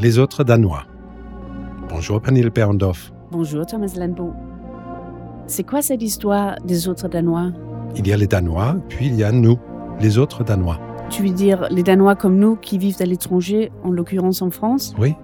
[0.00, 0.84] Les autres Danois.
[1.88, 3.12] Bonjour Pernille Perndorf.
[3.32, 4.32] Bonjour Thomas Lenbo.
[5.48, 7.50] C'est quoi cette histoire des autres Danois?
[7.96, 9.58] Il y a les Danois, puis il y a nous,
[10.00, 10.78] les autres Danois.
[11.10, 14.94] Tu veux dire les Danois comme nous qui vivent à l'étranger, en l'occurrence en France?
[15.00, 15.16] Oui.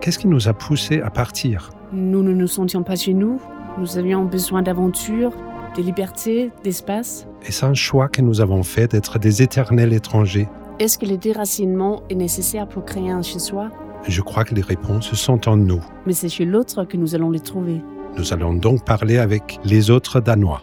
[0.00, 1.70] Qu'est-ce qui nous a poussés à partir?
[1.92, 3.40] Nous ne nous sentions pas chez nous.
[3.76, 5.32] Nous avions besoin d'aventure,
[5.76, 7.26] de liberté, d'espace.
[7.44, 10.48] Et c'est un choix que nous avons fait d'être des éternels étrangers?
[10.78, 13.70] Est-ce que le déracinement est nécessaire pour créer un chez-soi
[14.08, 15.80] Je crois que les réponses sont en nous.
[16.06, 17.80] Mais c'est chez l'autre que nous allons les trouver.
[18.16, 20.62] Nous allons donc parler avec les autres Danois.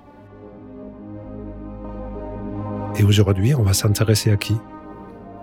[2.97, 4.57] Et aujourd'hui, on va s'intéresser à qui?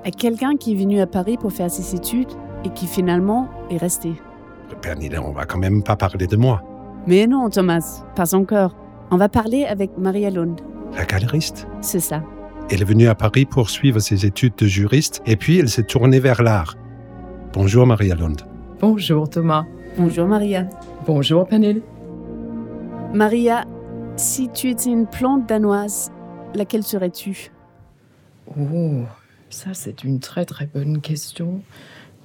[0.05, 2.31] À quelqu'un qui est venu à Paris pour faire ses études
[2.65, 4.13] et qui finalement est resté.
[4.83, 6.63] Pernille, on va quand même pas parler de moi.
[7.07, 8.77] Mais non, Thomas, pas encore.
[9.11, 10.61] On va parler avec Maria Lund.
[10.97, 11.67] La galeriste?
[11.81, 12.23] C'est ça.
[12.71, 15.85] Elle est venue à Paris pour suivre ses études de juriste et puis elle s'est
[15.85, 16.75] tournée vers l'art.
[17.57, 18.43] Bonjour Maria Lund.
[18.81, 19.65] Bonjour Thomas.
[19.97, 20.69] Bonjour Maria.
[21.07, 21.81] Bonjour Pernille.
[23.15, 23.65] Maria,
[24.19, 26.13] si tu étais une plante danoise,
[26.55, 27.51] laquelle serais-tu?
[28.59, 29.05] Oh,
[29.49, 31.63] ça c'est une très très bonne question.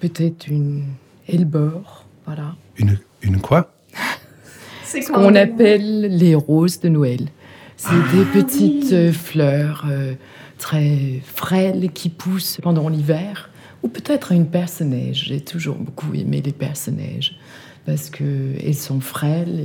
[0.01, 0.83] Peut-être une
[1.29, 2.55] Elbor, voilà.
[2.75, 3.71] Une, une quoi?
[4.83, 7.29] C'est ce qu'on appelle les roses de Noël.
[7.77, 10.13] C'est des petites euh, fleurs euh,
[10.57, 13.50] très frêles qui poussent pendant l'hiver.
[13.83, 15.25] Ou peut-être une perce-neige.
[15.27, 17.37] J'ai toujours beaucoup aimé les perce-neiges
[17.85, 19.59] parce qu'elles sont frêles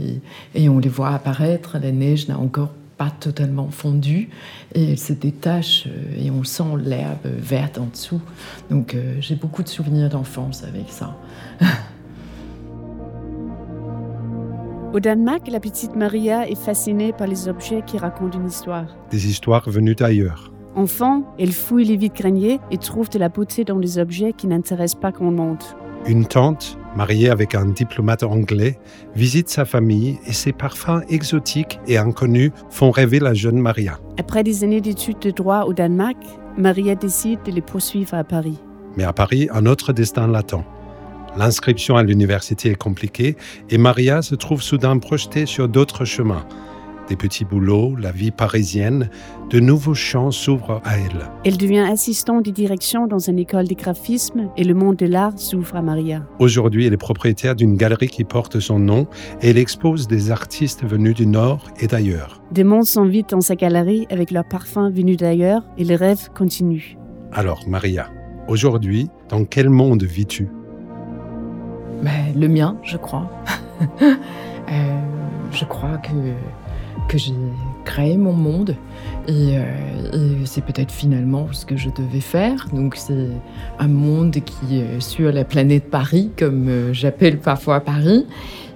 [0.54, 1.78] et, et on les voit apparaître.
[1.78, 4.30] La neige n'a encore pas totalement fondu
[4.74, 8.20] et elle se détache euh, et on sent l'herbe verte en dessous.
[8.70, 11.14] Donc euh, j'ai beaucoup de souvenirs d'enfance avec ça.
[14.94, 18.86] Au Danemark, la petite Maria est fascinée par les objets qui racontent une histoire.
[19.10, 20.50] Des histoires venues d'ailleurs.
[20.76, 24.46] Enfant, elle fouille les vides greniers et trouve de la beauté dans les objets qui
[24.46, 25.62] n'intéressent pas grand monde.
[26.06, 28.78] Une tante, mariée avec un diplomate anglais,
[29.14, 33.98] visite sa famille et ses parfums exotiques et inconnus font rêver la jeune Maria.
[34.18, 36.18] Après des années d'études de droit au Danemark,
[36.58, 38.60] Maria décide de les poursuivre à Paris.
[38.98, 40.64] Mais à Paris, un autre destin l'attend.
[41.38, 43.36] L'inscription à l'université est compliquée
[43.70, 46.44] et Maria se trouve soudain projetée sur d'autres chemins.
[47.08, 49.10] Des petits boulots, la vie parisienne,
[49.50, 51.30] de nouveaux champs s'ouvrent à elle.
[51.44, 55.38] Elle devient assistante de direction dans une école de graphisme et le monde de l'art
[55.38, 56.26] s'ouvre à Maria.
[56.40, 59.06] Aujourd'hui, elle est propriétaire d'une galerie qui porte son nom
[59.40, 62.42] et elle expose des artistes venus du Nord et d'ailleurs.
[62.50, 66.98] Des mondes s'invitent dans sa galerie avec leurs parfums venus d'ailleurs et le rêve continue.
[67.32, 68.08] Alors, Maria,
[68.48, 70.48] aujourd'hui, dans quel monde vis-tu?
[72.02, 73.30] Ben, le mien, je crois.
[74.68, 75.00] Euh,
[75.52, 76.10] je crois que,
[77.08, 77.34] que j'ai
[77.84, 78.76] créé mon monde
[79.28, 82.68] et, euh, et c'est peut-être finalement ce que je devais faire.
[82.72, 83.28] Donc c'est
[83.78, 88.26] un monde qui est sur la planète Paris, comme euh, j'appelle parfois Paris.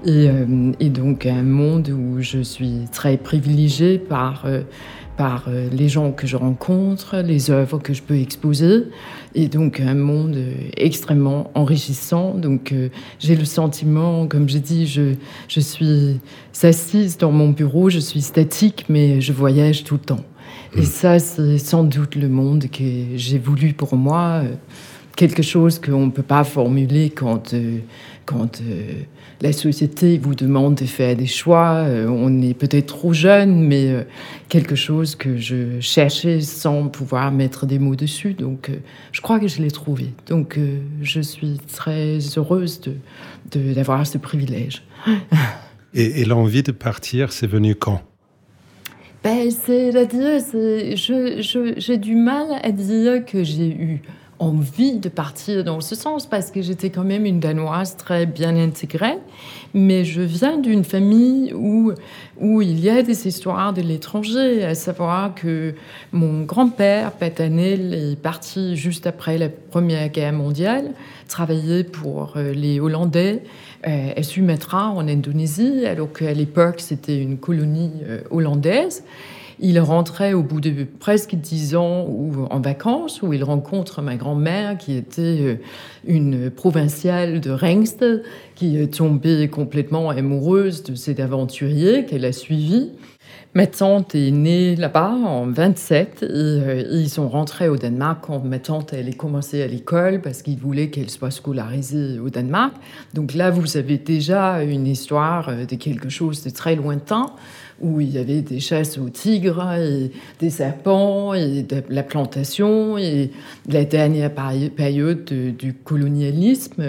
[0.05, 4.47] Et, euh, et donc un monde où je suis très privilégiée par,
[5.19, 8.85] par les gens que je rencontre, les œuvres que je peux exposer,
[9.35, 12.35] et donc un monde euh, extrêmement enrichissant.
[12.35, 15.15] Donc euh, j'ai le sentiment, comme j'ai dit, je,
[15.49, 16.21] je suis
[16.63, 20.25] assise dans mon bureau, je suis statique, mais je voyage tout le temps.
[20.77, 22.85] Et ça, c'est sans doute le monde que
[23.17, 24.55] j'ai voulu pour moi, euh,
[25.21, 27.81] quelque chose qu'on ne peut pas formuler quand, euh,
[28.25, 29.03] quand euh,
[29.43, 31.85] la société vous demande de faire des choix.
[31.85, 34.07] Euh, on est peut-être trop jeune, mais
[34.49, 38.33] quelque chose que je cherchais sans pouvoir mettre des mots dessus.
[38.33, 38.71] Donc,
[39.13, 40.07] je crois que je l'ai trouvé.
[40.27, 40.59] Donc,
[41.03, 44.83] je suis très heureuse de, d'avoir ce privilège.
[45.93, 48.01] Et, et l'envie de partir, c'est venu quand?
[49.25, 54.01] Ben, c'est-à-dire, c'est- je- je- j'ai du mal à dire que j'ai eu
[54.41, 58.57] envie de partir dans ce sens parce que j'étais quand même une Danoise très bien
[58.57, 59.19] intégrée,
[59.75, 61.93] mais je viens d'une famille où,
[62.41, 65.75] où il y a des histoires de l'étranger, à savoir que
[66.13, 70.93] mon grand-père paternel est parti juste après la Première Guerre mondiale,
[71.29, 73.43] travaillait pour euh, les Hollandais
[73.87, 79.05] euh, à Sumatra en Indonésie, alors qu'à l'époque c'était une colonie euh, hollandaise.
[79.63, 84.17] Il rentrait au bout de presque dix ans ou en vacances, où il rencontre ma
[84.17, 85.55] grand-mère, qui était euh,
[86.07, 88.05] une provinciale de Rengst,
[88.55, 92.91] qui est tombée complètement amoureuse de cet aventurier qu'elle a suivi.
[93.53, 98.45] Ma tante est née là-bas en 27 et, euh, ils sont rentrés au Danemark quand
[98.45, 102.73] ma tante allait commencer à l'école parce qu'ils voulaient qu'elle soit scolarisée au Danemark.
[103.13, 107.27] Donc là, vous avez déjà une histoire euh, de quelque chose de très lointain
[107.81, 112.99] où il y avait des chasses aux tigres et des serpents et de la plantation
[112.99, 113.31] et
[113.69, 116.83] la dernière période du colonialisme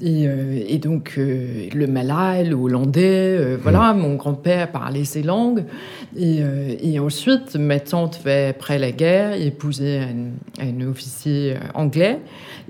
[0.00, 0.24] et,
[0.68, 3.98] et donc le malais, le hollandais, voilà, mmh.
[3.98, 5.64] mon grand-père parlait ces langues
[6.16, 6.42] et,
[6.80, 10.00] et, ensuite ma tante après la guerre épouser
[10.60, 12.20] un, officier anglais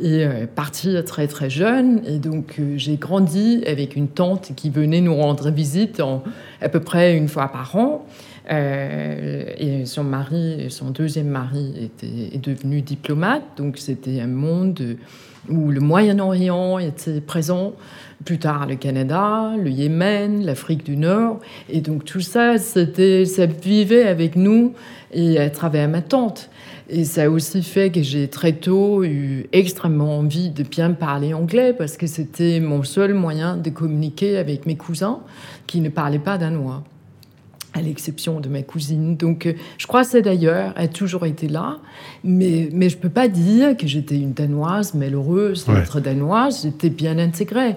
[0.00, 0.24] et
[0.54, 5.50] partie très très jeune et donc j'ai grandi avec une tante qui venait nous rendre
[5.50, 6.00] visite
[6.60, 8.06] à peu près une fois par an.
[8.50, 13.42] Euh, et son mari, son deuxième mari, était, est devenu diplomate.
[13.56, 14.96] Donc c'était un monde
[15.48, 17.72] où le Moyen-Orient était présent.
[18.24, 21.40] Plus tard, le Canada, le Yémen, l'Afrique du Nord.
[21.68, 24.72] Et donc tout ça, c'était, ça vivait avec nous
[25.12, 26.48] et à travers ma tante.
[26.88, 31.32] Et ça a aussi fait que j'ai très tôt eu extrêmement envie de bien parler
[31.32, 35.20] anglais parce que c'était mon seul moyen de communiquer avec mes cousins
[35.66, 36.84] qui ne parlaient pas danois,
[37.74, 39.16] à l'exception de ma cousine.
[39.16, 41.78] Donc euh, je crois que c'est d'ailleurs a toujours été là,
[42.22, 46.90] mais, mais je ne peux pas dire que j'étais une danoise malheureuse d'être danoise, j'étais
[46.90, 47.76] bien intégrée.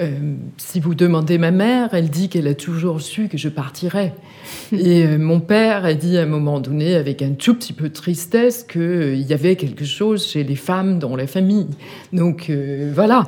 [0.00, 4.14] Euh, si vous demandez ma mère, elle dit qu'elle a toujours su que je partirais.
[4.72, 7.90] Et euh, mon père a dit à un moment donné, avec un tout petit peu
[7.90, 11.66] de tristesse, qu'il euh, y avait quelque chose chez les femmes dans la famille.
[12.14, 12.50] Donc
[12.94, 13.24] voilà.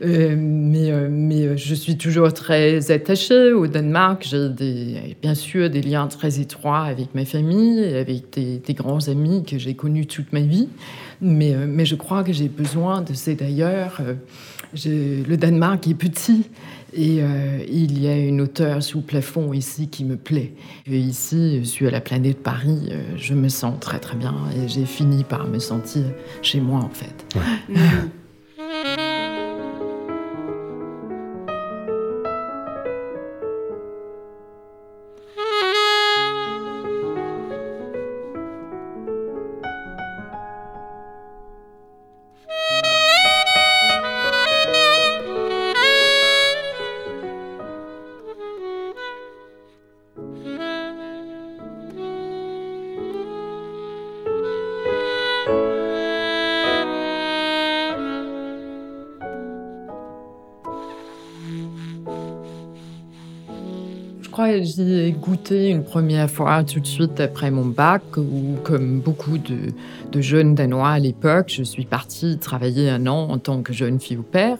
[0.00, 4.26] mais, je suis toujours très attachée au Danemark.
[4.28, 9.58] J'ai bien sûr des liens très étroits avec ma famille avec des, grands amis que
[9.58, 10.68] j'ai connus toute ma vie.
[11.20, 14.00] Mais je crois que j'ai besoin de ces d'ailleurs
[14.74, 16.50] le Danemark est petit
[16.92, 20.52] et euh, il y a une hauteur sous plafond ici qui me plaît.
[20.86, 24.34] Et ici, je suis à la planète Paris, euh, je me sens très très bien
[24.56, 26.04] et j'ai fini par me sentir
[26.42, 27.26] chez moi en fait.
[64.62, 69.38] J'y ai goûté une première fois tout de suite après mon bac, où, comme beaucoup
[69.38, 69.72] de,
[70.12, 74.00] de jeunes Danois à l'époque, je suis partie travailler un an en tant que jeune
[74.00, 74.58] fille au père.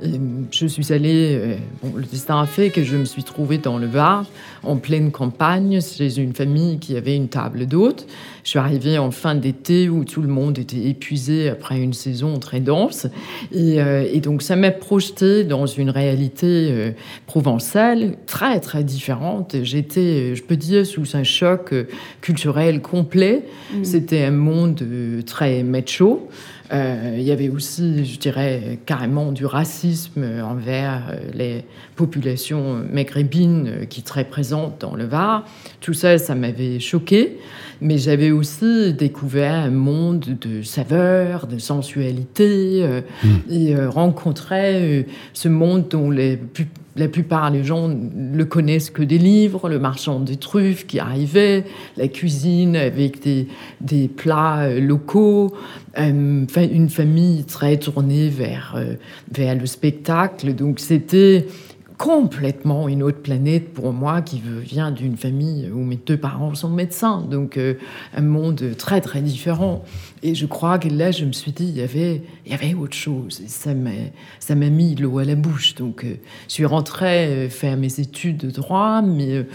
[0.00, 1.36] Je suis allée.
[1.38, 4.24] Euh, bon, le destin a fait que je me suis trouvée dans le Var,
[4.62, 8.06] en pleine campagne, chez une famille qui avait une table d'hôtes.
[8.44, 12.38] Je suis arrivée en fin d'été où tout le monde était épuisé après une saison
[12.38, 13.06] très dense.
[13.52, 16.90] Et, euh, et donc, ça m'a projetée dans une réalité euh,
[17.26, 19.56] provençale très, très différente.
[19.62, 21.84] J'étais, je peux dire, sous un choc euh,
[22.20, 23.44] culturel complet.
[23.72, 23.84] Mm.
[23.84, 24.84] C'était un monde
[25.24, 26.28] très macho.
[26.72, 31.64] Euh, il y avait aussi, je dirais, carrément du racisme envers les
[31.96, 35.44] populations maghrébines qui très présentes dans le Var.
[35.80, 37.38] Tout ça, ça m'avait choqué.
[37.80, 43.28] Mais j'avais aussi découvert un monde de saveurs, de sensualité, euh, hmm.
[43.50, 45.02] et euh, rencontré euh,
[45.32, 46.38] ce monde dont les,
[46.96, 51.64] la plupart des gens le connaissent que des livres, le marchand de truffes qui arrivait,
[51.96, 53.48] la cuisine avec des,
[53.80, 55.52] des plats locaux,
[55.96, 56.46] une
[56.88, 58.78] famille très tournée vers,
[59.32, 60.54] vers le spectacle.
[60.54, 61.46] Donc c'était
[61.98, 66.68] complètement une autre planète pour moi qui vient d'une famille où mes deux parents sont
[66.68, 67.74] médecins, donc euh,
[68.16, 69.84] un monde très très différent.
[70.22, 72.74] Et je crois que là, je me suis dit, il y avait, il y avait
[72.74, 73.40] autre chose.
[73.44, 73.90] Et ça m'a,
[74.40, 75.74] ça m'a mis l'eau à la bouche.
[75.74, 76.14] Donc euh,
[76.48, 79.46] je suis rentrée euh, faire mes études de droit, mais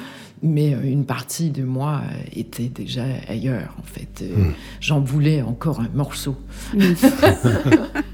[0.42, 2.02] mais une partie de moi
[2.34, 4.24] était déjà ailleurs en fait.
[4.24, 4.52] Hmm.
[4.80, 6.38] J'en voulais encore un morceau.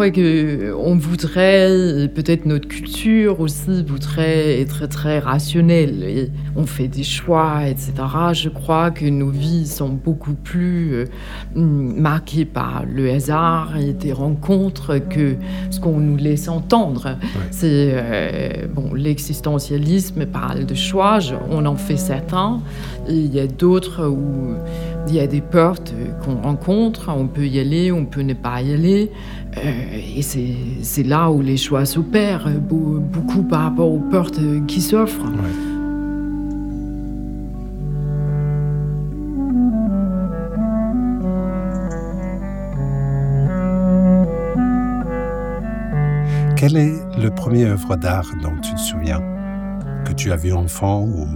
[0.00, 6.02] crois que on voudrait, peut-être notre culture aussi voudrait être très rationnelle.
[6.04, 7.92] Et on fait des choix, etc.
[8.32, 11.04] Je crois que nos vies sont beaucoup plus euh,
[11.54, 15.36] marquées par le hasard et des rencontres que
[15.70, 17.18] ce qu'on nous laisse entendre.
[17.50, 21.18] C'est euh, bon, l'existentialisme parle de choix.
[21.50, 22.62] on en fait certains.
[23.06, 24.54] Et il y a d'autres où
[25.08, 25.92] il y a des portes
[26.24, 27.10] qu'on rencontre.
[27.14, 29.10] On peut y aller, on peut ne pas y aller.
[29.56, 34.80] Euh, et c'est là où les choix s'opèrent, euh, beaucoup par rapport aux portes qui
[34.80, 35.26] s'offrent.
[46.56, 49.22] Quel est le premier œuvre d'art dont tu te souviens?
[50.04, 51.26] Que tu as vu enfant ou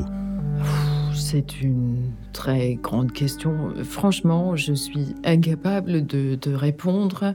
[1.15, 3.73] c'est une très grande question.
[3.85, 7.35] Franchement, je suis incapable de, répondre.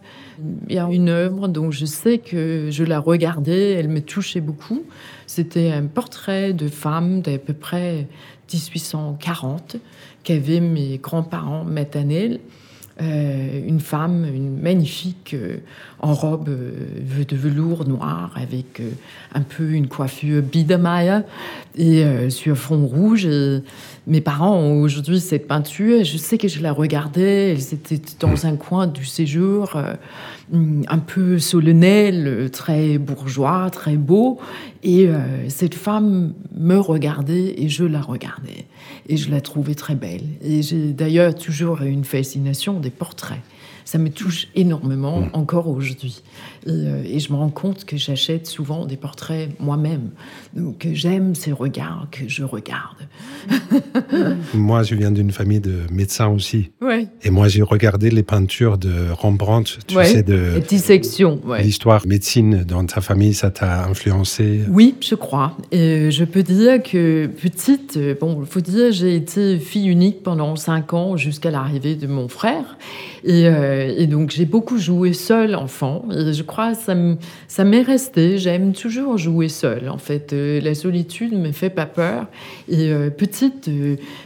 [0.67, 4.41] Il y a une œuvre dont je sais que je la regardais, elle me touchait
[4.41, 4.83] beaucoup.
[5.27, 8.07] C'était un portrait de femme d'à peu près
[8.53, 9.77] 1840
[10.23, 12.39] qu'avaient mes grands-parents maternels.
[13.01, 15.57] Euh, une femme, une magnifique, euh,
[15.99, 18.81] en robe euh, de velours noir, avec
[19.33, 21.19] un peu une coiffure Biedermeier,
[21.75, 23.27] et sur fond rouge.
[24.07, 28.45] mes parents ont aujourd'hui cette peinture, je sais que je la regardais, elle était dans
[28.45, 29.77] un coin du séjour,
[30.51, 34.39] un peu solennel, très bourgeois, très beau,
[34.83, 35.09] et
[35.49, 38.65] cette femme me regardait et je la regardais
[39.07, 40.23] et je la trouvais très belle.
[40.41, 43.41] Et j'ai d'ailleurs toujours une fascination des portraits
[43.89, 45.29] ça me touche énormément mm.
[45.33, 46.21] encore aujourd'hui.
[46.67, 50.11] Euh, et, je me rends compte que j'achète souvent des portraits moi-même.
[50.55, 52.97] Donc j'aime ces regards que je regarde.
[54.53, 56.71] moi, je viens d'une famille de médecins aussi.
[56.81, 57.07] Ouais.
[57.23, 61.39] Et moi, j'ai regardé les peintures de Rembrandt, tu sais, de dissection.
[61.59, 64.61] L'histoire médecine dans ta famille, ça t'a influencé?
[64.69, 65.57] Oui, je crois.
[65.71, 70.55] Et je peux dire que petite, bon, il faut dire, j'ai été fille unique pendant
[70.55, 72.77] cinq ans jusqu'à l'arrivée de mon frère.
[73.23, 76.05] Et, euh, et donc j'ai beaucoup joué seule enfant.
[76.11, 76.95] Et je crois ça,
[77.47, 78.37] ça m'est resté.
[78.37, 79.87] J'aime toujours jouer seule.
[79.89, 82.25] En fait, euh, la solitude me fait pas peur.
[82.67, 83.69] Et euh, petite,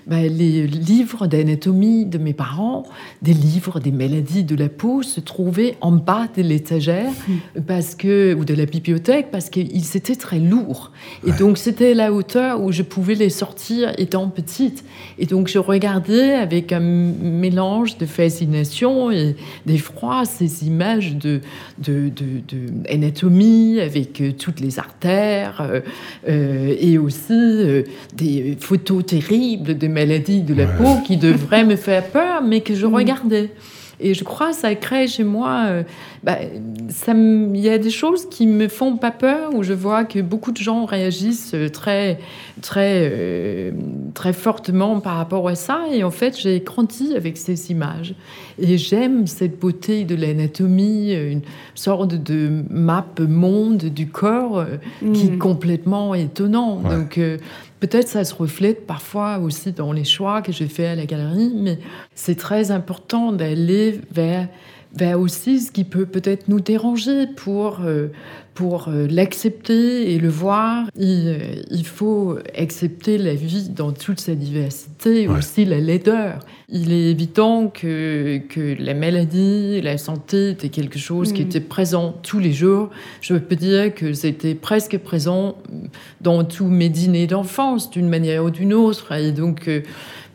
[0.07, 2.83] bah, les livres d'anatomie de mes parents,
[3.21, 7.61] des livres des maladies de la peau se trouvaient en bas de l'étagère mmh.
[7.67, 10.91] parce que ou de la bibliothèque parce qu'ils étaient très lourds.
[11.27, 14.85] Et donc c'était la hauteur où je pouvais les sortir étant petite.
[15.19, 21.41] Et donc je regardais avec un mélange de fascination et d'effroi, ces images de,
[21.79, 25.81] de, de, avec euh, toutes les artères euh,
[26.27, 27.83] euh, et aussi
[28.15, 32.75] des photos terribles de maladies de la peau qui devraient me faire peur, mais que
[32.75, 32.93] je mm.
[32.93, 33.51] regardais.
[33.99, 35.83] Et je crois que ça crée chez moi.
[36.27, 36.37] Euh, bah,
[37.53, 40.51] il y a des choses qui me font pas peur, où je vois que beaucoup
[40.51, 42.19] de gens réagissent très,
[42.61, 43.71] très, euh,
[44.13, 45.81] très fortement par rapport à ça.
[45.91, 48.15] Et en fait, j'ai grandi avec ces images.
[48.59, 51.41] Et j'aime cette beauté de l'anatomie, une
[51.75, 54.77] sorte de map monde du corps euh,
[55.13, 55.37] qui est mm.
[55.37, 56.77] complètement étonnant.
[56.77, 57.19] Donc,
[57.83, 61.51] Peut-être ça se reflète parfois aussi dans les choix que j'ai fait à la galerie,
[61.53, 61.79] mais
[62.15, 64.47] c'est très important d'aller vers,
[64.93, 68.09] vers aussi ce qui peut peut-être nous déranger pour, euh,
[68.53, 70.85] pour euh, l'accepter et le voir.
[70.95, 76.39] Il, euh, il, faut accepter la vie dans toute sa diversité, aussi la laideur.
[76.69, 81.47] Il est évident que, que la maladie, la santé était quelque chose qui mm.
[81.47, 82.89] était présent tous les jours.
[83.21, 85.57] Je peux dire que c'était presque présent
[86.21, 89.11] dans tous mes dîners d'enfance, d'une manière ou d'une autre.
[89.13, 89.81] Et donc, euh,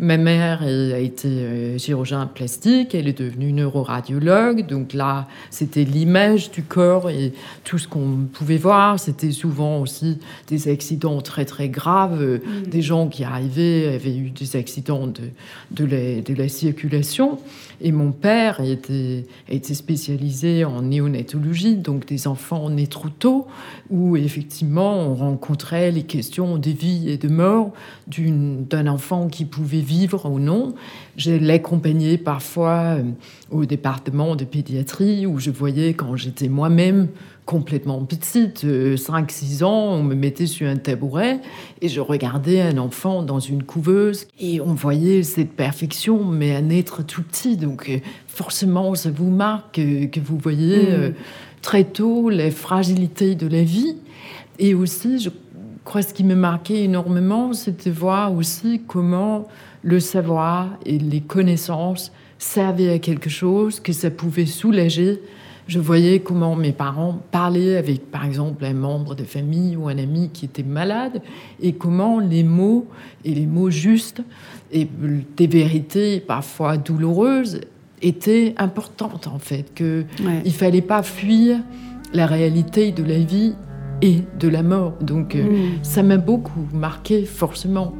[0.00, 4.64] Ma mère a été euh, chirurgien plastique, elle est devenue neuroradiologue.
[4.64, 7.32] Donc là, c'était l'image du corps et
[7.64, 8.98] tout ce qu'on pouvait voir.
[8.98, 12.22] C'était souvent aussi des accidents très très graves.
[12.22, 12.68] Mm.
[12.68, 15.22] Des gens qui arrivaient avaient eu des accidents de,
[15.70, 17.38] de, la, de la circulation.
[17.80, 23.46] Et mon père était, était spécialisé en néonatologie, donc des enfants nés trop tôt,
[23.88, 27.72] où effectivement on rencontrait les questions de vie et de mort
[28.08, 30.74] d'un enfant qui pouvait vivre ou non.
[31.16, 33.02] Je l'accompagnais parfois euh,
[33.50, 37.08] au département de pédiatrie où je voyais quand j'étais moi-même
[37.48, 41.40] complètement petite, 5-6 euh, ans, on me mettait sur un tabouret
[41.80, 46.68] et je regardais un enfant dans une couveuse et on voyait cette perfection, mais un
[46.68, 47.56] être tout petit.
[47.56, 51.14] Donc euh, forcément, ça vous marque que vous voyez mm.
[51.62, 53.96] très tôt la fragilité de la vie.
[54.58, 55.30] Et aussi, je
[55.84, 59.48] crois ce qui me marquait énormément, c'était voir aussi comment
[59.82, 65.22] le savoir et les connaissances servaient à quelque chose, que ça pouvait soulager.
[65.68, 69.98] Je voyais comment mes parents parlaient avec, par exemple, un membre de famille ou un
[69.98, 71.20] ami qui était malade,
[71.60, 72.86] et comment les mots,
[73.22, 74.22] et les mots justes,
[74.72, 74.88] et
[75.36, 77.60] des vérités parfois douloureuses,
[78.00, 81.58] étaient importantes en fait, qu'il ne fallait pas fuir
[82.14, 83.54] la réalité de la vie
[84.00, 84.94] et de la mort.
[85.02, 85.78] Donc euh, mm.
[85.82, 87.92] ça m'a beaucoup marqué forcément.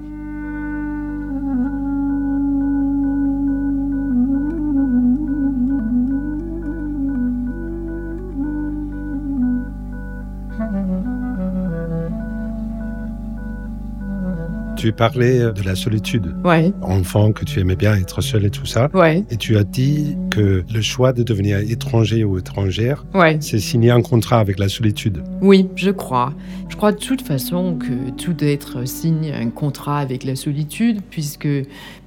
[14.79, 16.37] Tu parlais de la solitude.
[16.45, 16.73] Ouais.
[16.83, 18.89] Enfant, que tu aimais bien être seul et tout ça.
[18.95, 19.25] Ouais.
[19.29, 23.39] Et tu as dit que le choix de devenir étranger ou étrangère, Ouais.
[23.41, 25.25] c'est signer un contrat avec la solitude.
[25.43, 26.33] Oui, je crois.
[26.69, 31.49] Je crois de toute façon que tout être signe un contrat avec la solitude, puisque,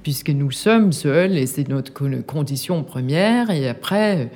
[0.02, 3.50] puisque nous sommes seuls et c'est notre co- condition première.
[3.50, 4.30] Et après,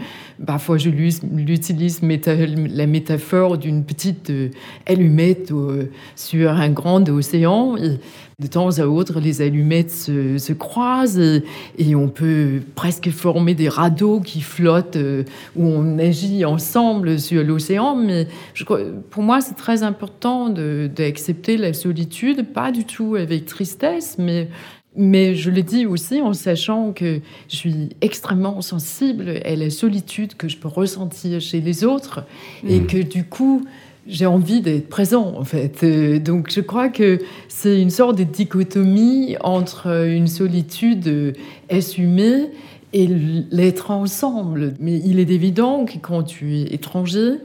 [0.44, 2.34] parfois je l'utilise méta-
[2.68, 4.50] la métaphore d'une petite euh,
[4.86, 5.84] allumette euh,
[6.16, 7.76] sur un grand océan.
[7.78, 7.98] Et
[8.38, 11.42] de temps à autre, les allumettes se, se croisent et,
[11.78, 15.24] et on peut presque former des radeaux qui flottent euh,
[15.56, 17.96] où on agit ensemble sur l'océan.
[17.96, 18.64] Mais je
[19.10, 24.50] pour moi, c'est très important d'accepter la solitude, pas du tout avec tristesse, mais,
[24.94, 30.34] mais je le dis aussi en sachant que je suis extrêmement sensible à la solitude
[30.34, 32.26] que je peux ressentir chez les autres
[32.68, 32.86] et Mhm.
[32.86, 33.64] que du coup,
[34.06, 35.82] j'ai envie d'être présent, en fait.
[35.82, 41.32] Euh, Donc, je crois que c'est une sorte de dichotomie entre une solitude euh,
[41.70, 42.50] assumée
[42.92, 43.08] et
[43.50, 44.74] l'être ensemble.
[44.80, 47.38] Mais il est évident que quand tu es étranger,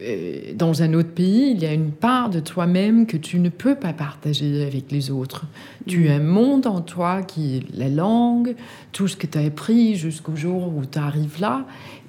[0.00, 3.48] euh, dans un autre pays, il y a une part de toi-même que tu ne
[3.48, 5.46] peux pas partager avec les autres.
[5.86, 8.56] Tu as un monde en toi qui est la langue,
[8.92, 11.64] tout ce que tu as appris jusqu'au jour où tu arrives là,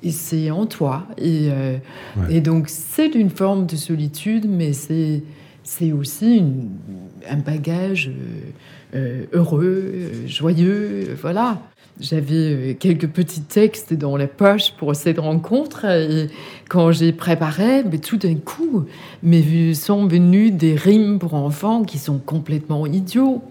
[0.05, 1.05] et c'est en toi.
[1.17, 1.77] Et, euh,
[2.15, 2.35] Ouais.
[2.37, 5.23] et donc, c'est une forme de solitude, mais c'est,
[5.63, 6.69] c'est aussi une-
[7.29, 11.59] un bagage euh, euh, heureux, joyeux, voilà.
[11.99, 16.27] J'avais quelques petits textes dans la poche pour cette rencontre et
[16.69, 18.83] quand j'ai préparé, mais tout d'un coup,
[19.23, 23.41] me sont venues des rimes pour enfants qui sont complètement idiots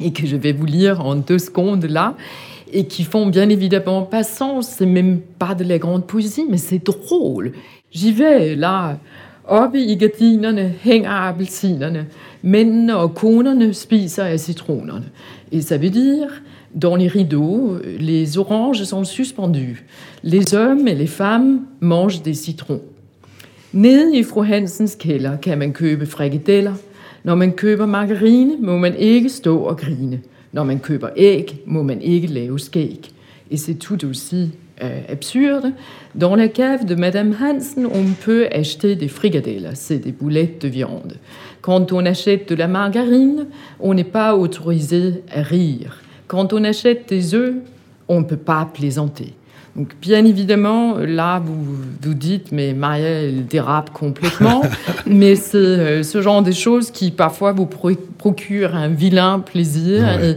[0.00, 2.16] et que je vais vous lire en deux secondes là
[2.72, 4.68] et qui font bien évidemment pas sens.
[4.68, 7.52] C'est même pas de la grande poésie, mais c'est drôle.
[7.92, 8.98] J'y vais là.
[9.48, 12.06] Oppe i gardinerne hænger appelsinerne.
[12.42, 15.04] Mændene og konerne spiser af citronerne.
[15.52, 16.28] Et ça veut dire,
[16.74, 19.84] dans les rideaux, les oranges sont suspendues.
[20.22, 22.80] Les hommes et les femmes mangent des citrons.
[23.72, 26.74] Nede i fru Hansens kælder kan man købe frikadeller.
[27.24, 30.20] Når man køber margarine, må man ikke stå og grine.
[33.52, 34.50] Et c'est tout aussi
[35.08, 35.72] absurde.
[36.14, 40.68] Dans la cave de Madame Hansen, on peut acheter des frikadeller, c'est des boulettes de
[40.68, 41.14] viande.
[41.60, 43.46] Quand on achète de la margarine,
[43.78, 46.00] on n'est pas autorisé à rire.
[46.26, 47.56] Quand on achète des œufs,
[48.08, 49.34] on ne peut pas plaisanter.
[49.76, 51.64] Donc, bien évidemment, là, vous
[52.02, 54.62] vous dites, mais Maria, elle dérape complètement.
[55.06, 60.02] mais c'est euh, ce genre de choses qui, parfois, vous pro- procurent un vilain plaisir.
[60.02, 60.30] Ouais.
[60.30, 60.36] Et,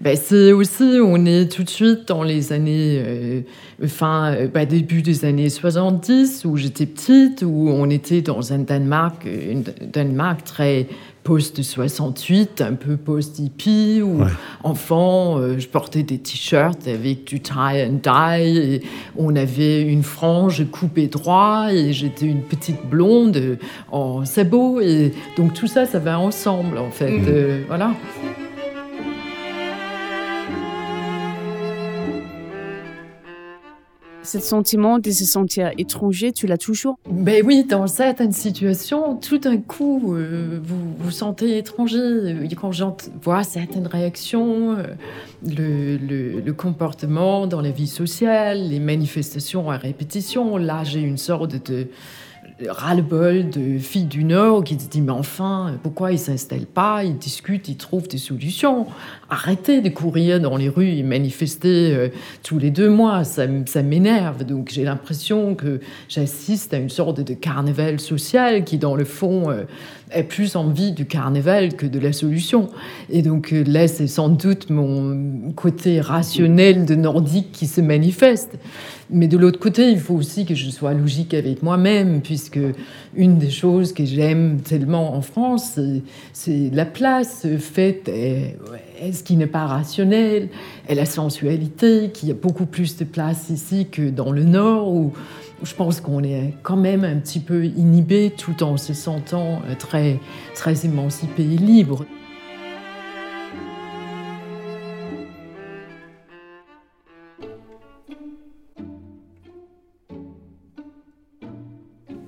[0.00, 3.40] ben, c'est aussi, on est tout de suite dans les années, euh,
[3.86, 8.58] fin, euh, ben, début des années 70, où j'étais petite, où on était dans un
[8.58, 10.88] Danemark, euh, un Danemark très
[11.24, 14.28] post-68, un peu post-hippie, où Ouais.
[14.64, 17.52] enfant, euh, je portais des t-shirts avec du tie
[17.86, 18.82] and dye, et
[19.16, 23.58] on avait une frange coupée droit, et j'étais une petite blonde
[23.90, 27.10] en sabot, et donc tout ça, ça va ensemble, en fait.
[27.10, 27.24] Mhm.
[27.28, 27.92] euh, voilà.
[34.32, 39.36] Ce sentiment de se sentir étranger, tu l'as toujours Ben oui, dans certaines situations, tout
[39.36, 41.98] d'un coup, euh, vous vous sentez étranger.
[41.98, 44.84] Euh, Quand j'en vois certaines réactions, euh,
[45.46, 51.56] le, le- comportement dans la vie sociale, les manifestations à répétition, là j'ai une sorte
[51.70, 51.88] de
[52.68, 57.18] ras-le-bol de filles du Nord qui se dit mais enfin, pourquoi ils s'installent pas, ils
[57.18, 58.86] discutent, ils trouvent des solutions.
[59.32, 62.08] Arrêtez de courir dans les rues et manifester euh,
[62.42, 63.46] tous les deux mois, ça,
[63.82, 64.44] m'énerve.
[64.44, 69.50] Donc j'ai l'impression que j'assiste à une sorte de carnaval social qui, dans le fond,
[69.50, 69.62] euh,
[70.14, 72.68] a plus envie du carnaval que de la solution.
[73.08, 78.58] Et donc euh, là, c'est sans doute mon côté rationnel de nordique qui se manifeste.
[79.08, 82.60] Mais de l'autre côté, il faut aussi que je sois logique avec moi-même, puisque
[83.14, 85.78] une des choses que j'aime tellement en France,
[86.34, 88.12] c'est- la place faite à
[89.10, 90.48] ce qui n'est pas rationnel,
[90.88, 95.12] à la sensualité, qui a beaucoup plus de place ici que dans le Nord, où,
[95.60, 99.62] où je pense qu'on est quand même un petit peu inhibé tout en se sentant
[99.68, 100.20] euh, très,
[100.54, 102.04] très émancipé et libre.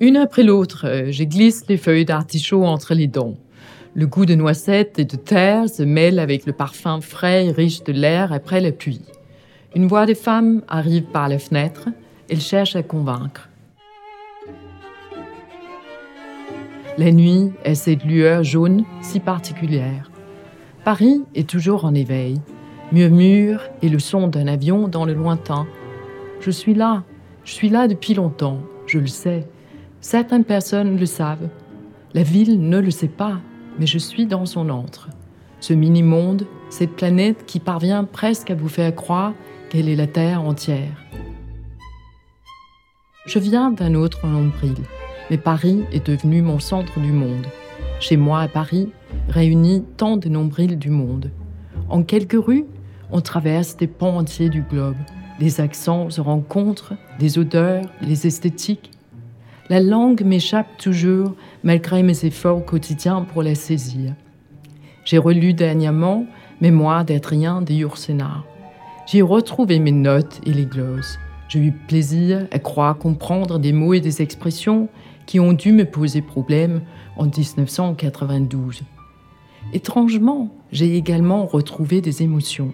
[0.01, 3.37] Une après l'autre, euh, je glisse les feuilles d'artichaut entre les dents.
[3.97, 7.81] Le goût de noisettes et de terre se mêle avec le parfum frais et riche
[7.85, 9.05] de l'air après la pluie.
[9.73, 11.87] Une voix de femme arrive par la fenêtre.
[12.29, 13.47] Elle cherche à convaincre.
[16.97, 20.11] La nuit est cette lueur jaune si particulière.
[20.83, 22.41] Paris est toujours en éveil.
[22.91, 25.67] Murmure et le son d'un avion dans le lointain.
[26.41, 27.05] Je suis là,
[27.45, 29.47] je suis là depuis longtemps, je le sais.
[30.01, 31.47] Certaines personnes le savent.
[32.13, 33.39] La ville ne le sait pas,
[33.79, 35.09] mais je suis dans son antre.
[35.59, 39.33] Ce mini-monde, cette planète qui parvient presque à vous faire croire
[39.69, 41.03] qu'elle est la Terre entière.
[43.25, 44.75] Je viens d'un autre nombril,
[45.29, 47.47] mais Paris est devenu mon centre du monde.
[47.99, 48.89] Chez moi à Paris,
[49.29, 51.31] réunit tant de nombrils du monde.
[51.89, 52.65] En quelques rues,
[53.11, 54.97] on traverse des pans entiers du globe.
[55.39, 58.91] Des accents se rencontrent, des odeurs, les esthétiques.
[59.69, 61.33] La langue m'échappe toujours,
[61.65, 64.13] malgré mes efforts quotidiens pour la saisir.
[65.03, 66.25] J'ai relu dernièrement
[66.61, 68.45] Mémoire d'Adrien de Yourcenar.
[69.07, 71.19] J'ai retrouvé mes notes et les glosses.
[71.49, 74.87] J'ai eu plaisir à croire comprendre des mots et des expressions
[75.25, 76.81] qui ont dû me poser problème
[77.17, 78.83] en 1992.
[79.73, 82.73] Étrangement, j'ai également retrouvé des émotions.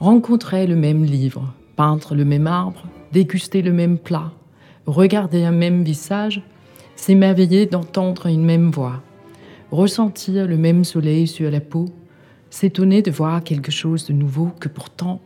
[0.00, 4.32] Rencontrer le même livre, peindre le même arbre, déguster le même plat,
[4.86, 6.42] regarder un même visage,
[7.04, 9.02] s'émerveiller d'entendre une même voix,
[9.70, 11.84] ressentir le même soleil sur la peau,
[12.48, 15.20] s'étonner de voir quelque chose de nouveau que pourtant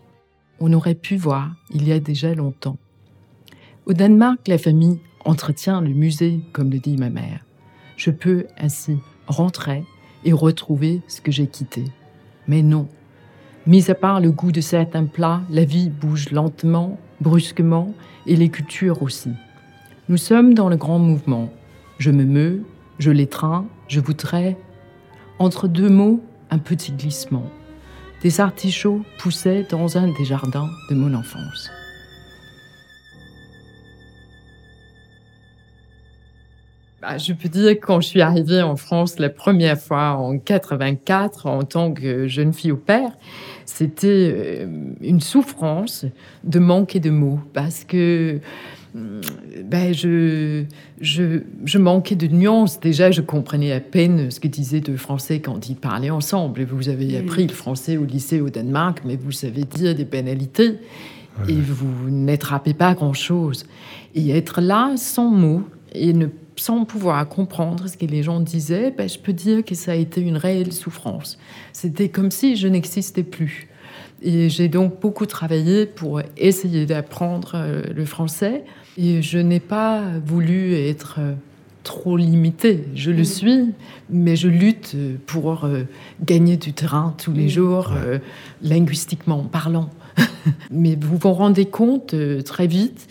[0.58, 2.78] on aurait pu voir il y a déjà longtemps.
[3.86, 7.44] Au Danemark, la famille entretient le musée, comme le dit ma mère.
[7.96, 8.96] Je peux ainsi
[9.28, 9.84] rentrer
[10.24, 11.84] et retrouver ce que j'ai quitté.
[12.48, 12.88] Mais non.
[13.68, 17.94] Mis à part le goût de certains plats, la vie bouge lentement, brusquement,
[18.26, 19.30] et les cultures aussi.
[20.08, 21.50] Nous sommes dans le grand mouvement.
[21.98, 22.62] Je me meus,
[23.00, 24.56] je l'étreins, je voudrais.
[25.40, 27.50] Entre deux mots, un petit glissement.
[28.22, 31.70] Des artichauts poussaient dans un des jardins de mon enfance.
[37.02, 40.38] Bah, je peux dire que quand je suis arrivée en France la première fois en
[40.38, 43.10] 84 en tant que jeune fille au père,
[43.64, 44.66] c'était euh,
[45.00, 46.06] une souffrance
[46.44, 48.40] de manquer de mots parce que
[48.94, 50.64] ben je,
[51.00, 52.80] je, je, manquais de nuances.
[52.80, 56.64] Déjà, je comprenais à peine ce que disaient deux Français quand ils parlaient ensemble.
[56.64, 60.76] Vous avez appris le français au lycée au Danemark, mais vous savez dire des banalités
[61.48, 63.66] et vous n'attrapez pas grand-chose.
[64.14, 68.90] Et être là sans mots et ne sans pouvoir comprendre ce que les gens disaient,
[68.90, 71.38] ben, je peux dire que ça a été une réelle souffrance.
[71.72, 73.67] C'était comme si je n'existais plus.
[74.22, 78.64] Et j'ai donc beaucoup travaillé pour essayer d'apprendre euh, le français.
[78.96, 81.34] Et je n'ai pas voulu être euh,
[81.84, 82.84] trop limitée.
[82.94, 83.74] Je le suis,
[84.10, 85.84] mais je lutte pour euh,
[86.24, 87.92] gagner du terrain tous les jours,
[88.62, 89.90] linguistiquement parlant.
[90.70, 93.06] mais vous vous rendez compte très vite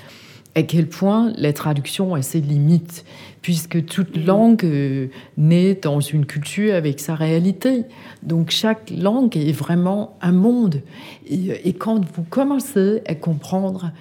[0.58, 3.06] à quel point la traduction a ses limites
[3.44, 5.06] puisque toute langue euh,
[5.38, 7.84] naît dans une culture avec sa réalité.
[8.24, 10.82] Donc chaque langue est vraiment un monde.
[11.30, 13.92] Et, quand vous commencez à comprendre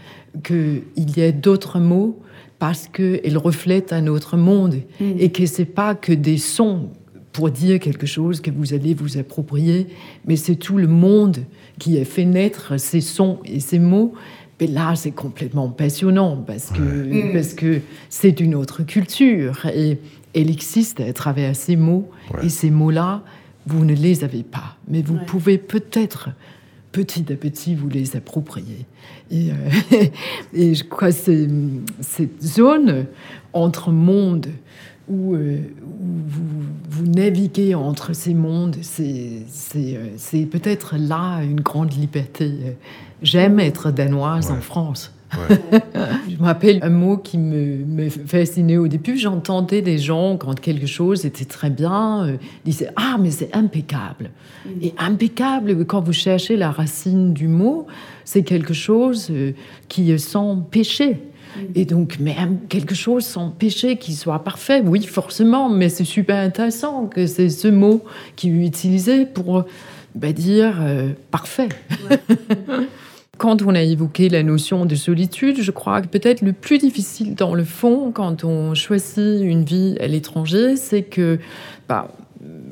[0.43, 2.19] qu'il y a d'autres mots,
[2.59, 5.13] parce qu'ils reflètent un autre monde, mm.
[5.19, 6.89] et que c'est pas que des sons
[7.33, 9.89] pour dire quelque chose que vous allez vous approprier,
[10.25, 11.41] mais c'est tout le monde
[11.79, 14.15] qui a fait naître ces sons et ces mots
[14.61, 17.33] mais là, c'est complètement passionnant parce que mm.
[17.33, 19.99] parce que c'est une autre culture et
[20.35, 22.11] elle existe à travers ces mots.
[22.43, 23.23] Et ces mots-là,
[23.67, 26.31] vous ne les avez pas, mais vous pouvez peut-être
[26.93, 28.87] petit à petit vous les approprier.
[29.31, 30.05] Et, euh,
[30.55, 31.49] et je crois que
[32.01, 33.07] cette zone
[33.53, 34.49] entre mondes
[35.09, 35.59] où, euh,
[36.27, 36.45] vous,
[36.89, 39.45] vous, naviguez entre ces mondes, c'est
[39.77, 42.77] euh, peut-être là une grande liberté
[43.23, 45.13] J'aime être danoise en France.
[46.29, 49.17] je me rappelle un mot qui me, fascinait au début.
[49.17, 54.31] J'entendais des gens, quand quelque chose était très bien, euh, disaient Ah, mais c'est impeccable.
[54.65, 54.71] Mm.
[54.83, 57.87] Et impeccable, quand vous cherchez la racine du mot,
[58.25, 59.53] c'est quelque chose euh,
[59.89, 61.23] qui est sans péché.
[61.75, 66.37] Et donc, même quelque chose sans péché qui soit parfait, oui, forcément, mais c'est super
[66.37, 68.03] intéressant que c'est ce mot
[68.37, 69.65] qui est utilisé pour
[70.15, 71.69] bah, dire euh, parfait.
[73.39, 77.35] Quand on a évoqué la notion de solitude, je crois que peut-être le plus difficile
[77.35, 81.39] dans le fond, quand on choisit une vie à l'étranger, c'est que
[81.87, 82.09] bah,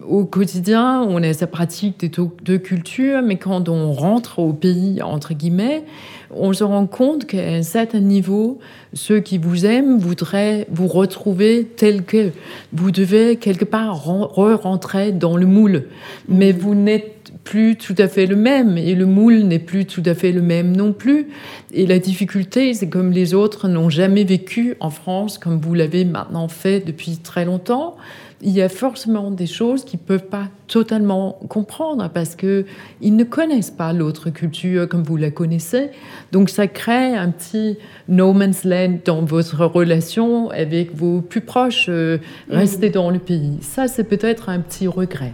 [0.06, 2.10] au quotidien, on a sa pratique des
[2.42, 5.84] deux cultures, mais quand on rentre au pays, entre guillemets,
[6.30, 8.58] on se rend compte qu'à un certain niveau,
[8.92, 12.30] ceux qui vous aiment voudraient vous retrouver tel que
[12.72, 15.84] vous devez quelque part re-rentrer dans le moule.
[16.28, 17.13] Mais vous n'êtes
[17.44, 20.42] plus tout à fait le même et le moule n'est plus tout à fait le
[20.42, 21.28] même non plus.
[21.72, 26.04] Et la difficulté, c'est comme les autres n'ont jamais vécu en France comme vous l'avez
[26.04, 27.96] maintenant fait depuis très longtemps,
[28.40, 32.66] il y a forcément des choses qu'ils ne peuvent pas totalement comprendre parce qu'ils
[33.02, 35.90] ne connaissent pas l'autre culture comme vous la connaissez.
[36.30, 37.78] Donc ça crée un petit
[38.08, 42.18] no man's land dans votre relation avec vos plus proches, euh,
[42.50, 43.58] rester dans le pays.
[43.62, 45.32] Ça, c'est peut-être un petit regret.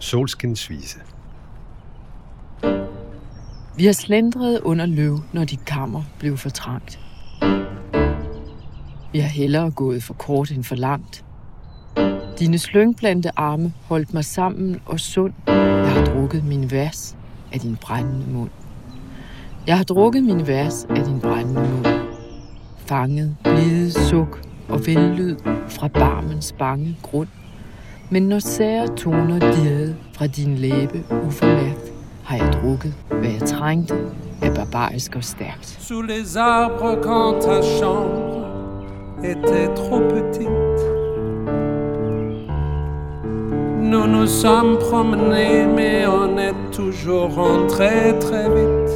[0.00, 0.98] Solskinsvise.
[3.76, 7.00] Vi har slendret under løv, når dit kammer blev for trangt.
[9.12, 11.24] Vi har hellere gået for kort end for langt.
[12.38, 15.32] Dine slyngplante arme holdt mig sammen og sund.
[15.46, 17.16] Jeg har drukket min vers
[17.52, 18.50] af din brændende mund.
[19.66, 21.86] Jeg har drukket min vers af din brændende mund.
[22.76, 25.36] Fanget, blide suk og vellyd
[25.68, 27.28] fra barmens bange grund.
[28.12, 31.92] Men når sære toner dirrede fra din læbe uformærkt,
[32.24, 33.94] har jeg drukket, hvad jeg trængte
[34.42, 35.66] af barbarisk og stærkt.
[35.80, 38.44] Sous les arbres quand ta chambre
[39.24, 40.80] était trop petite.
[43.90, 48.92] Nous nous sommes promenés, mais on est toujours rentré très vite.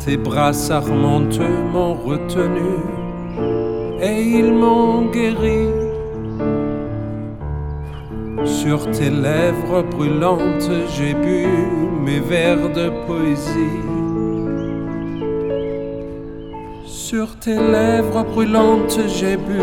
[0.00, 2.72] Tes bras sarmenteux m'ont retenu
[4.02, 5.91] et ils m'ont guéri.
[8.44, 11.46] Sur tes lèvres brûlantes, j'ai bu
[12.04, 13.80] mes vers de poésie.
[16.84, 19.60] Sur tes lèvres brûlantes, j'ai bu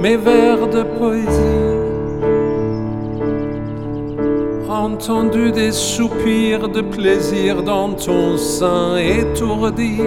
[0.00, 1.80] mes vers de poésie.
[4.68, 9.98] Entendu des soupirs de plaisir dans ton sein étourdi.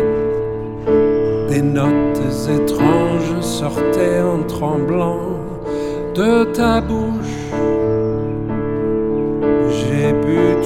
[1.50, 5.20] Des notes étranges sortaient en tremblant
[6.16, 7.92] de ta bouche.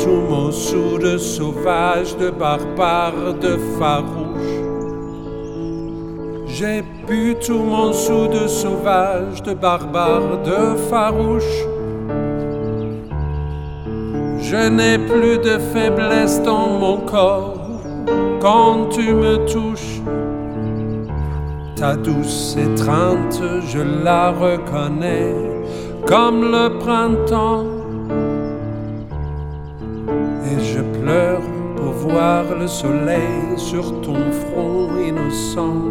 [0.04, 4.58] Tout mon sou de sauvage, de barbare, de farouche.
[6.48, 11.66] J'ai bu tout mon sou de sauvage, de barbare, de farouche.
[14.40, 17.60] Je n'ai plus de faiblesse dans mon corps
[18.40, 20.02] quand tu me touches.
[21.76, 25.36] Ta douce étreinte, je la reconnais
[26.06, 27.77] comme le printemps.
[31.08, 31.42] Pleure
[31.78, 35.84] pour voir le soleil sur ton front innocent.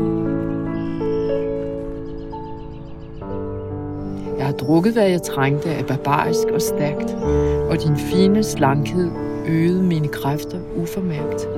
[4.38, 7.16] Jeg har drukket, hvad jeg trængte af barbarisk og stærkt,
[7.70, 9.10] og din fine slankhed
[9.46, 11.48] øgede mine kræfter uformærkt.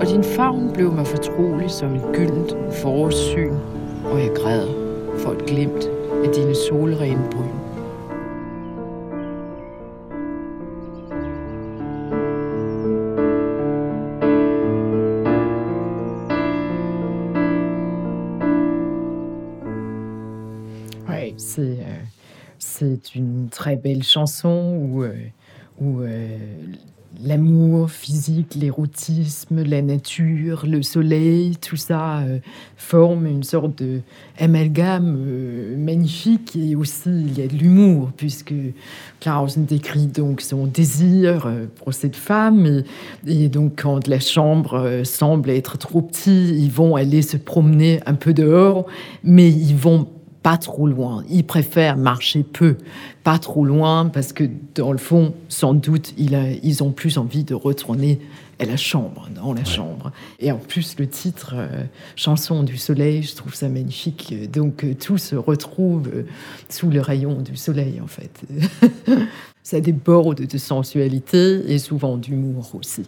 [0.00, 3.54] Og din favn blev mig fortrolig som et gyldent forårssyn,
[4.04, 4.66] og jeg græd
[5.18, 5.84] for et glimt
[6.24, 7.65] af dine solrene bryn.
[23.48, 25.14] Très belle chanson où, euh,
[25.82, 26.38] euh,
[27.24, 32.38] l'amour physique, l'érotisme, la nature, le soleil, tout ça euh,
[32.76, 34.00] forme une sorte de
[34.38, 35.16] amalgame
[35.78, 36.56] magnifique.
[36.56, 38.54] Et aussi il y a de l'humour puisque
[39.20, 42.82] Clausen décrit donc son désir pour cette femme.
[43.26, 48.00] Et, et donc quand la chambre semble être trop petite, ils vont aller se promener
[48.04, 48.86] un peu dehors,
[49.24, 50.06] mais ils vont
[50.46, 51.24] pas trop loin.
[51.28, 52.76] Ils préfèrent marcher peu,
[53.24, 54.44] pas trop loin, parce que
[54.76, 58.20] dans le fond, sans doute, il a- ils ont plus envie de retourner
[58.60, 60.12] à la chambre, dans la chambre.
[60.38, 61.82] Et en plus, le titre euh,
[62.14, 64.32] Chanson du soleil, je trouve ça magnifique.
[64.52, 66.22] Donc euh, tout se retrouve euh,
[66.68, 68.30] sous le rayon du soleil, en fait.
[69.64, 73.02] ça déborde de sensualité et souvent d'humour aussi.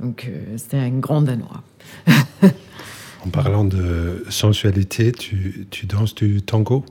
[0.00, 1.62] Donc c'était un grand Danois.
[3.24, 6.84] En parlant de sensualité, tu, tu danses du tango?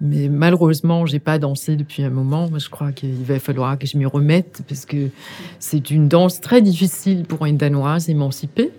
[0.00, 2.48] Mais malheureusement, j'ai pas dansé depuis un moment.
[2.56, 5.08] Je crois qu'il va falloir que je m'y remette parce que
[5.58, 8.70] c'est une danse très difficile pour une Danoise émancipée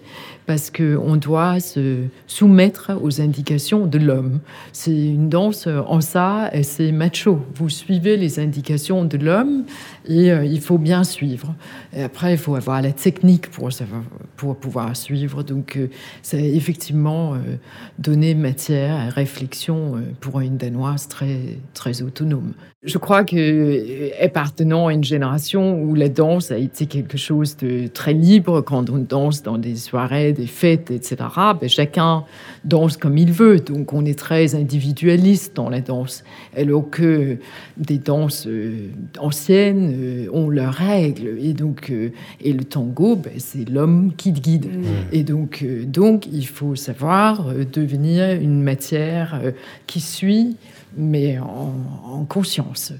[0.47, 4.39] parce que on doit se soumettre aux indications de l'homme.
[4.73, 7.39] C'est une danse en ça, et c'est macho.
[7.55, 9.65] Vous suivez les indications de l'homme
[10.09, 11.53] euh, il faut bien suivre.
[11.93, 13.69] Et après, il faut avoir la technique pour,
[14.35, 15.43] pour pouvoir suivre.
[15.43, 15.89] Donc, euh,
[16.21, 17.37] c'est effectivement euh,
[17.99, 22.53] donner matière à réflexion euh, pour une Danoise très, très autonome.
[22.83, 27.57] Je crois que euh, appartenant à une génération où la danse a été quelque chose
[27.57, 31.17] de très libre, quand on danse dans des soirées des fêtes, etc.,
[31.59, 32.23] ben, chacun
[32.63, 33.59] danse comme il veut.
[33.59, 36.23] Donc on est très individualiste dans la danse.
[36.55, 37.37] Alors que
[37.77, 38.47] des danses
[39.19, 41.37] anciennes euh, ont leurs règles.
[41.39, 44.65] Et donc, euh, et le tango, ben, c'est l'homme qui te guide.
[44.65, 44.83] Mm.
[45.11, 49.41] Et donc, donc, il faut savoir devenir une matière
[49.87, 50.55] qui suit
[50.97, 52.91] mais en, conscience.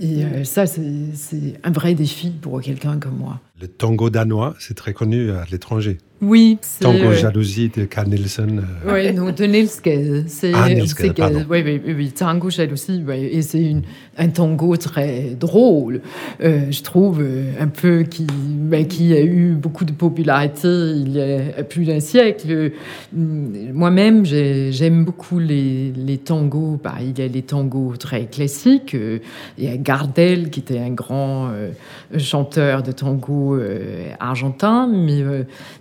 [0.00, 3.40] Et ça, c'est un vrai défi pour quelqu'un comme moi.
[3.60, 5.98] Le tango danois, c'est très connu à l'étranger.
[6.22, 6.58] Oui.
[6.80, 8.62] Tango euh, Jalousie de Carl Nielsen.
[8.86, 8.92] Euh.
[8.92, 10.24] Oui, non, de Nils Gade.
[10.28, 13.02] C'est, ah, Nils Gade, oui, oui, oui, Tango Jalousie.
[13.10, 13.76] et c'est
[14.18, 16.02] un tango très drôle,
[16.42, 17.24] euh, je trouve,
[17.58, 22.00] un peu qui, ben, qui a eu beaucoup de popularité il y a plus d'un
[22.00, 22.72] siècle.
[23.14, 26.78] Moi-même, j'aime beaucoup les, les tangos.
[26.82, 28.94] Bah, il y a les tangos très classiques.
[29.56, 31.50] Il y a Gardel, qui était un grand
[32.18, 33.58] chanteur de tango
[34.18, 35.24] argentin, mais,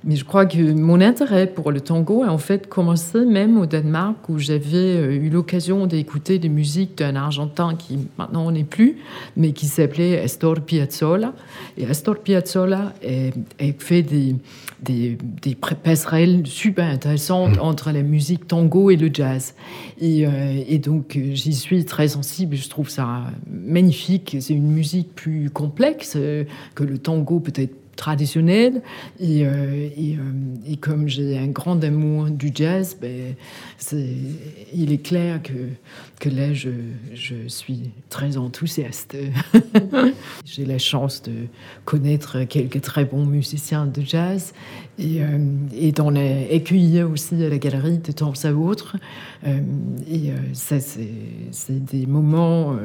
[0.05, 3.65] mais je crois que mon intérêt pour le tango a en fait commencé même au
[3.65, 8.97] Danemark où j'avais euh, eu l'occasion d'écouter des musiques d'un Argentin qui maintenant n'est plus,
[9.35, 11.33] mais qui s'appelait Astor Piazzolla.
[11.77, 14.35] Et Astor Piazzolla a, fait des,
[14.83, 17.61] des, des, passerelles super intéressantes mm.
[17.61, 19.55] entre la musique tango et le jazz.
[19.99, 24.37] Et, euh, et donc euh, j'y suis très sensible, je trouve ça magnifique.
[24.39, 26.15] C'est une musique plus complexe
[26.75, 28.81] que le tango peut-être traditionnelle.
[29.19, 30.15] Et, euh, euh,
[30.65, 33.35] et, comme j'ai un grand amour du jazz, ben,
[34.73, 35.53] il est clair que,
[36.19, 36.69] que là, je,
[37.13, 39.17] je suis très enthousiaste.
[40.45, 41.33] j'ai la chance de
[41.83, 44.53] connaître quelques très bons musiciens de jazz
[44.97, 45.37] et, euh,
[45.73, 48.95] et d'en accueillir aussi à la galerie de temps à autre.
[49.45, 52.77] et ça, c'est des moments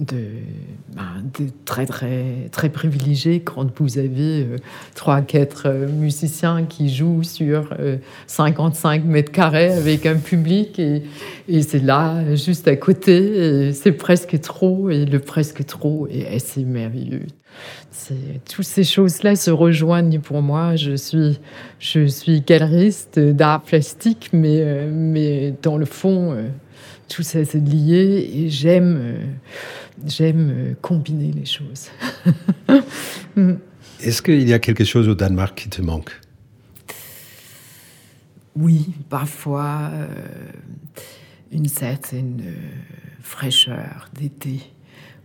[0.00, 4.56] ben, de, très, très, très privilégié quand vous avez euh,
[4.94, 7.74] trois, quatre euh, musiciens qui jouent sur
[8.28, 11.02] 55 euh, mètres carrés avec un public et,
[11.48, 16.64] et c'est là, juste à côté, c'est presque trop et le presque trop est assez
[16.64, 17.26] merveilleux.
[18.48, 20.76] Toutes ces choses-là se rejoignent pour moi.
[20.76, 21.40] Je suis,
[21.80, 26.36] je suis galeriste d'art plastique, mais, mais dans le fond,
[27.08, 29.28] tout ça c'est lié et j'aime
[30.06, 31.88] j'aime euh, combiner les choses.
[33.36, 33.54] Mm.
[34.00, 36.20] Est-ce qu'il y a quelque chose au Danemark qui te manque?
[38.56, 40.08] Oui, parfois euh,
[41.52, 42.52] une certaine euh,
[43.20, 44.60] fraîcheur d'été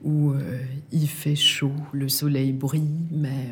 [0.03, 0.33] où
[0.91, 3.47] il fait chaud, le soleil brille, mais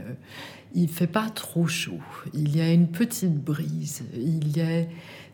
[0.76, 2.02] il fait pas trop chaud.
[2.34, 4.86] Il y a une petite brise, il y a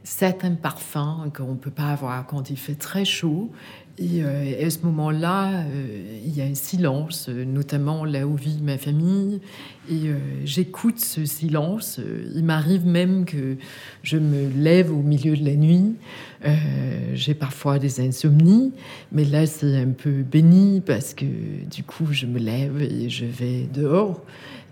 [0.07, 3.51] certains parfums qu'on ne peut pas avoir quand il fait très chaud
[3.99, 8.59] euh, et, à ce moment-là, euh, il y a un silence, notamment là où vit
[8.61, 9.41] ma famille.
[9.89, 11.99] Et euh, j'écoute ce silence.
[12.35, 13.57] Il m'arrive même que
[14.03, 15.95] je me lève au milieu de la nuit.
[17.13, 18.71] J'ai parfois des insomnies,
[19.11, 21.25] mais là c'est un peu béni parce que
[21.69, 24.21] du coup je me lève et je vais dehors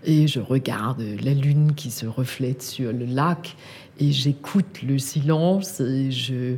[0.04, 3.56] et je regarde la lune qui se reflète sur le lac
[3.98, 6.56] et j'écoute le silence et je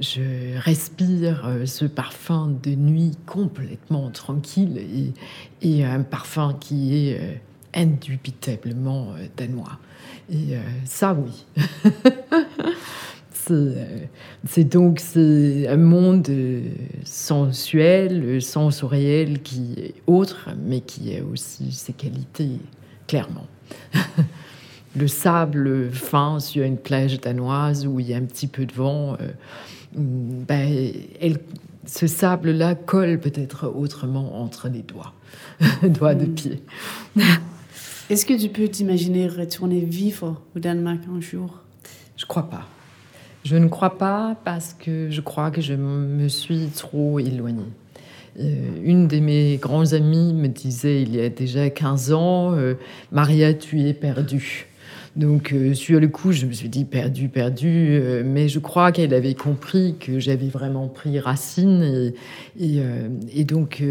[0.00, 5.12] je respire euh, ce parfum de nuit complètement tranquille
[5.62, 7.34] et, un parfum qui est euh,
[7.74, 9.78] indubitablement euh, danois.
[10.30, 10.56] Et
[10.86, 11.44] ça, oui.
[14.48, 16.30] c'est donc un monde
[17.04, 22.58] sensuel, sensoriel qui est autre, mais qui a aussi ses qualités,
[23.06, 23.46] clairement.
[24.96, 28.72] Le sable fin sur une plage danoise où il y a un petit peu de
[28.72, 29.16] vent
[29.96, 31.38] ben, elle,
[31.86, 35.12] ce sable-là colle peut-être autrement entre les doigts,
[35.82, 36.34] doigts de mm.
[36.34, 36.62] pied.
[38.10, 41.60] Est-ce que tu peux t'imaginer retourner vivre au Danemark un jour?
[42.16, 42.66] Je crois pas.
[43.44, 47.62] Je ne crois pas parce que je crois que je me suis trop éloignée.
[48.40, 52.74] Euh, une de mes grands amies me disait il y a déjà 15 ans, euh,
[53.12, 54.66] Maria, tu es perdue.
[55.16, 58.90] Donc euh, sur le coup, je me suis dit perdu, perdu, euh, mais je crois
[58.90, 62.12] qu'elle avait compris que j'avais vraiment pris racine
[62.58, 63.08] et, euh,
[63.44, 63.82] donc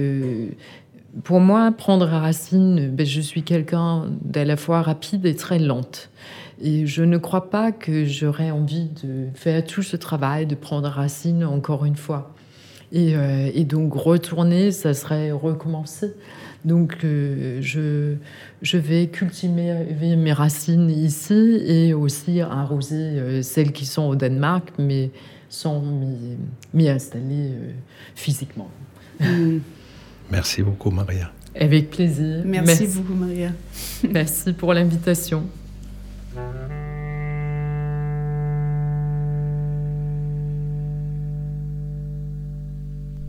[1.24, 6.10] pour moi, prendre racine, ben, je suis quelqu'un d'à la fois rapide et très lente.
[6.62, 10.90] Et je ne crois pas que j'aurais envie de faire tout ce travail, de prendre
[10.90, 12.34] racine encore une fois.
[12.92, 13.14] Et,
[13.54, 16.14] et donc retourner, ça serait recommencer.
[16.66, 18.16] Donc euh, je,
[18.62, 24.70] je vais cultiver mes racines ici et aussi arroser euh, celles qui sont au Danemark,
[24.80, 25.12] mais
[25.50, 25.82] sans
[26.74, 27.72] m'y installer euh,
[28.16, 28.70] physiquement.
[29.20, 29.58] Mm.
[30.32, 31.32] Merci beaucoup, Maria.
[31.60, 32.44] Avec plaisir.
[32.46, 32.88] Merci, Merci.
[32.98, 33.52] beaucoup, Maria.
[34.10, 35.44] Merci pour l'invitation.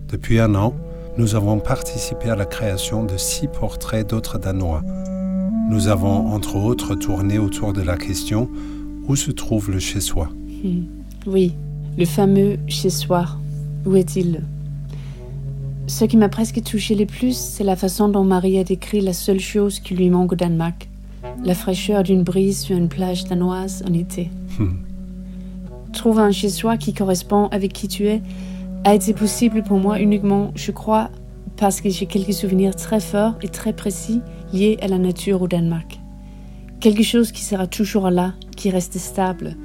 [0.09, 0.73] Depuis un an,
[1.17, 4.83] nous avons participé à la création de six portraits d'autres Danois.
[5.71, 8.49] Nous avons entre autres tourné autour de la question
[9.07, 10.29] où se trouve le chez-soi?
[10.63, 10.85] Hmm.
[11.27, 11.55] Oui,
[11.97, 13.27] le fameux chez-soi.
[13.87, 14.43] Où est-il?
[15.87, 19.13] Ce qui m'a presque touché le plus, c'est la façon dont Marie a décrit la
[19.13, 20.89] seule chose qui lui manque au Danemark
[21.45, 24.31] la fraîcheur d'une brise sur une plage danoise en été.
[24.59, 24.77] Hmm.
[25.93, 28.23] Trouver un chez-soi qui correspond avec qui tu es
[28.85, 31.11] a été possible pour moi uniquement, je crois,
[31.57, 34.21] parce que j'ai quelques souvenirs très forts et très précis
[34.53, 36.01] liés à la nature au Danemark.
[36.81, 39.57] Quelque chose qui sera toujours là, qui reste stable,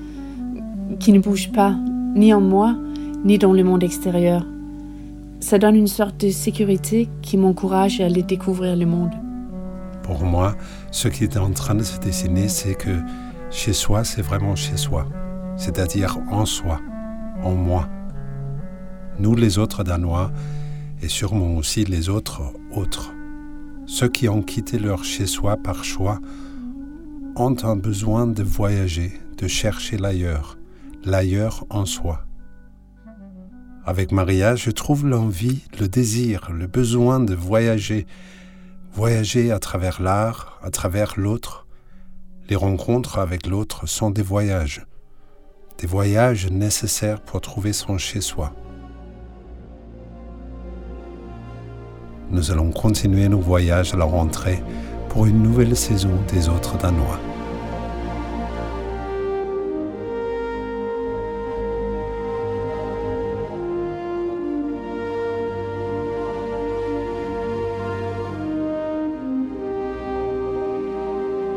[0.99, 1.76] qui ne bouge pas,
[2.15, 2.78] ni en moi,
[3.26, 4.45] ni dans le monde extérieur.
[5.41, 9.11] Ça donne une sorte de sécurité qui m'encourage à aller découvrir le monde.
[10.03, 10.55] Pour moi,
[10.91, 13.01] ce qui est en train de se dessiner, c'est que
[13.51, 15.05] chez soi, c'est vraiment chez soi,
[15.57, 16.80] c'est-à-dire en soi,
[17.43, 17.88] en moi.
[19.20, 20.32] Nous, les autres Danois,
[21.01, 22.41] et sûrement aussi les autres
[22.72, 23.13] autres,
[23.86, 26.20] ceux qui ont quitté leur chez-soi par choix,
[27.36, 30.57] ont un besoin de voyager, de chercher l'ailleurs,
[31.03, 32.26] l'ailleurs en soi.
[33.86, 38.05] Avec Maria, je trouve l'envie, le désir, le besoin de voyager,
[38.91, 41.67] Voyager à travers l'art, à travers l'autre,
[42.49, 44.84] les rencontres avec l'autre sont des voyages,
[45.78, 48.53] des voyages nécessaires pour trouver son chez-soi.
[52.32, 54.62] Nous allons continuer nos voyages à la rentrée
[55.10, 57.20] pour une nouvelle saison des autres Danois.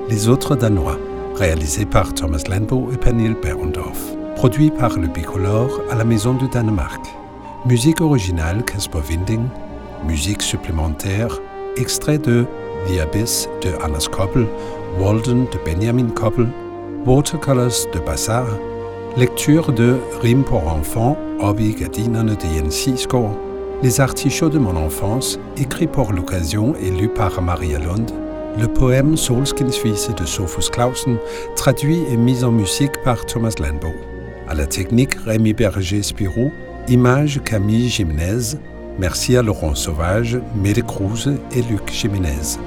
[0.09, 0.99] Les autres Danois,
[1.35, 4.17] réalisé par Thomas Landbo et Pernille Berendorf.
[4.37, 7.05] Produit par le Bicolore à la Maison du Danemark.
[7.67, 9.47] Musique originale Casper Winding.
[10.07, 11.41] Musique supplémentaire,
[11.77, 12.45] extrait de
[12.87, 14.47] The Abyss de Anders Koppel,
[14.99, 16.49] Walden de Benjamin Koppel,
[17.07, 18.47] Watercolors de Bassar,
[19.17, 23.09] lecture de Rim pour enfants, Obi Gardinerne de Jens
[23.83, 28.11] Les artichauts de mon enfance, écrit pour l'occasion et lu par Maria Lund,
[28.59, 31.17] le poème Solskinsvise de Sophus Clausen,
[31.57, 33.93] traduit et mis en musique par Thomas Landbo.
[34.49, 36.51] À la technique, Rémi Berger-Spirou,
[36.89, 38.57] image Camille Jiménez,
[38.99, 42.59] merci à Laurent Sauvage, Mede Cruz et Luc Jiménez.